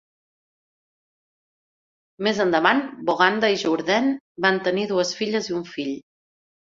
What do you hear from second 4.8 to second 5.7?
dues filles i un